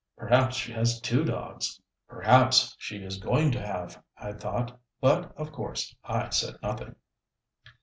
Perhaps 0.17 0.55
she 0.55 0.71
has 0.71 0.99
two 0.99 1.23
dogs." 1.23 1.79
Perhaps 2.07 2.75
she 2.79 3.03
is 3.03 3.19
going 3.19 3.51
to 3.51 3.63
have, 3.63 4.01
I 4.17 4.31
thought, 4.31 4.79
but 4.99 5.31
of 5.37 5.51
course 5.51 5.95
I 6.03 6.29
said 6.31 6.55
nothing. 6.63 6.95